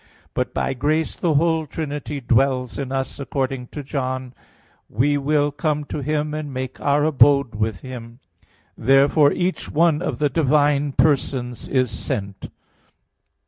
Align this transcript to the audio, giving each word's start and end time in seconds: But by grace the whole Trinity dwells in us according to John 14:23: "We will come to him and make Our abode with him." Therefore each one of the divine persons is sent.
But 0.33 0.51
by 0.51 0.73
grace 0.73 1.15
the 1.15 1.35
whole 1.35 1.67
Trinity 1.67 2.19
dwells 2.21 2.79
in 2.79 2.91
us 2.91 3.19
according 3.19 3.67
to 3.67 3.83
John 3.83 4.33
14:23: 4.91 4.97
"We 4.99 5.17
will 5.19 5.51
come 5.51 5.83
to 5.83 6.01
him 6.01 6.33
and 6.33 6.51
make 6.51 6.81
Our 6.81 7.03
abode 7.03 7.53
with 7.53 7.81
him." 7.81 8.17
Therefore 8.75 9.31
each 9.31 9.69
one 9.69 10.01
of 10.01 10.17
the 10.17 10.29
divine 10.31 10.93
persons 10.93 11.67
is 11.67 11.91
sent. 11.91 12.49